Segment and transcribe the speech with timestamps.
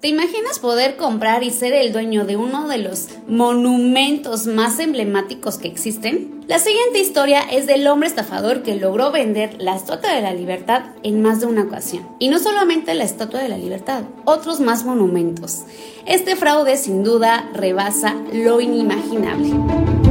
[0.00, 5.58] ¿Te imaginas poder comprar y ser el dueño de uno de los monumentos más emblemáticos
[5.58, 6.42] que existen?
[6.48, 10.84] La siguiente historia es del hombre estafador que logró vender la Estatua de la Libertad
[11.02, 12.08] en más de una ocasión.
[12.18, 15.64] Y no solamente la Estatua de la Libertad, otros más monumentos.
[16.06, 20.09] Este fraude sin duda rebasa lo inimaginable.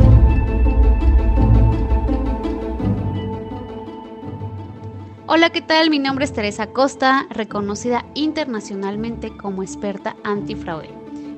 [5.39, 5.89] Hola, ¿qué tal?
[5.89, 10.89] Mi nombre es Teresa Costa, reconocida internacionalmente como experta antifraude.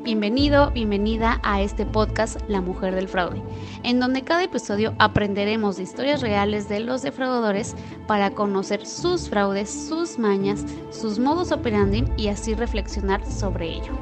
[0.03, 3.43] Bienvenido, bienvenida a este podcast La Mujer del Fraude,
[3.83, 7.75] en donde cada episodio aprenderemos de historias reales de los defraudadores
[8.07, 13.93] para conocer sus fraudes, sus mañas, sus modos operandi y así reflexionar sobre ello.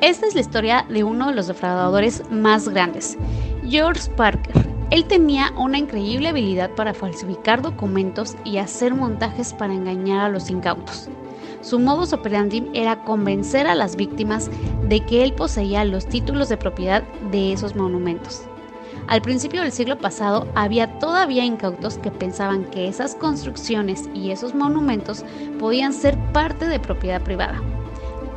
[0.00, 3.18] Esta es la historia de uno de los defraudadores más grandes,
[3.70, 4.68] George Parker.
[4.90, 10.50] Él tenía una increíble habilidad para falsificar documentos y hacer montajes para engañar a los
[10.50, 11.08] incautos.
[11.60, 14.50] Su modus operandi era convencer a las víctimas
[14.88, 18.42] de que él poseía los títulos de propiedad de esos monumentos.
[19.06, 24.52] Al principio del siglo pasado había todavía incautos que pensaban que esas construcciones y esos
[24.52, 25.24] monumentos
[25.60, 27.62] podían ser parte de propiedad privada.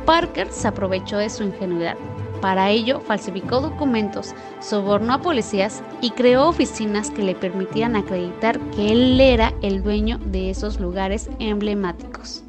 [0.06, 1.96] Parker se aprovechó de su ingenuidad
[2.40, 8.92] para ello, falsificó documentos, sobornó a policías y creó oficinas que le permitían acreditar que
[8.92, 12.44] él era el dueño de esos lugares emblemáticos.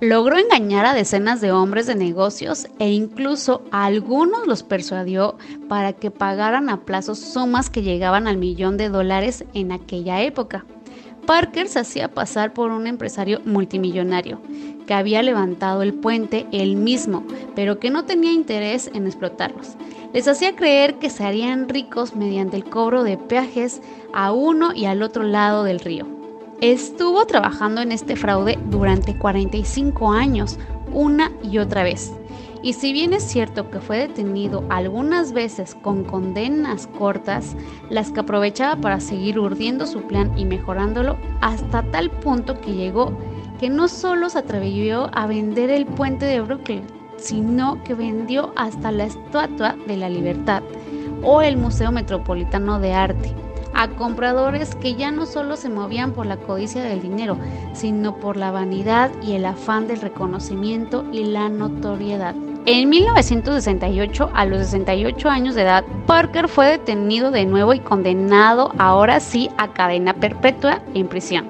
[0.00, 5.94] Logró engañar a decenas de hombres de negocios e incluso a algunos los persuadió para
[5.94, 10.66] que pagaran a plazos sumas que llegaban al millón de dólares en aquella época.
[11.26, 14.40] Parker se hacía pasar por un empresario multimillonario
[14.86, 17.24] que había levantado el puente él mismo,
[17.56, 19.74] pero que no tenía interés en explotarlos.
[20.12, 23.82] Les hacía creer que se harían ricos mediante el cobro de peajes
[24.14, 26.06] a uno y al otro lado del río.
[26.60, 30.58] Estuvo trabajando en este fraude durante 45 años,
[30.92, 32.12] una y otra vez.
[32.62, 37.56] Y si bien es cierto que fue detenido algunas veces con condenas cortas,
[37.90, 43.16] las que aprovechaba para seguir urdiendo su plan y mejorándolo hasta tal punto que llegó
[43.60, 46.84] que no solo se atrevió a vender el puente de Brooklyn,
[47.16, 50.62] sino que vendió hasta la Estatua de la Libertad
[51.22, 53.45] o el Museo Metropolitano de Arte
[53.76, 57.36] a compradores que ya no solo se movían por la codicia del dinero,
[57.74, 62.34] sino por la vanidad y el afán del reconocimiento y la notoriedad.
[62.64, 68.72] En 1968, a los 68 años de edad, Parker fue detenido de nuevo y condenado
[68.78, 71.48] ahora sí a cadena perpetua en prisión,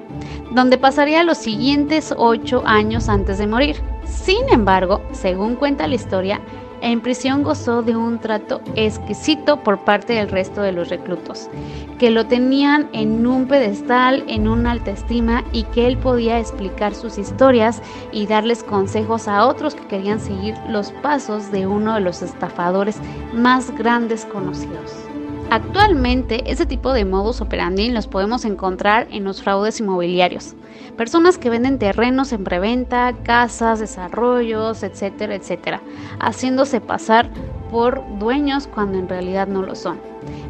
[0.51, 3.81] donde pasaría los siguientes ocho años antes de morir.
[4.05, 6.39] Sin embargo, según cuenta la historia,
[6.81, 11.49] en prisión gozó de un trato exquisito por parte del resto de los reclutos,
[11.97, 16.93] que lo tenían en un pedestal, en una alta estima y que él podía explicar
[16.93, 22.01] sus historias y darles consejos a otros que querían seguir los pasos de uno de
[22.01, 22.97] los estafadores
[23.33, 25.06] más grandes conocidos.
[25.49, 30.55] Actualmente, ese tipo de modus operandi los podemos encontrar en los fraudes inmobiliarios.
[30.97, 35.81] Personas que venden terrenos en preventa, casas, desarrollos, etcétera, etcétera,
[36.19, 37.29] haciéndose pasar
[37.71, 39.99] por dueños cuando en realidad no lo son.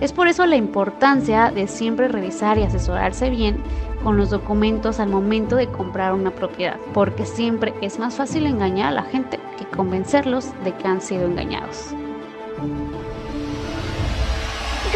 [0.01, 3.57] Es por eso la importancia de siempre revisar y asesorarse bien
[4.03, 8.87] con los documentos al momento de comprar una propiedad, porque siempre es más fácil engañar
[8.87, 11.93] a la gente que convencerlos de que han sido engañados.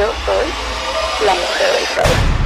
[0.01, 0.51] Yo soy
[1.23, 2.40] la mujer del fraude.